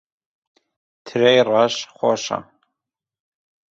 [1.05, 2.39] ترێی ڕەش خۆشە.